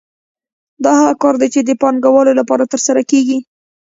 [0.83, 3.37] دا هغه کار دی چې د پانګوالو لپاره ترسره کېږي